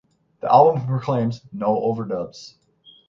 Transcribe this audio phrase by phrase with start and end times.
[0.39, 2.55] The album proclaims: No overdubs.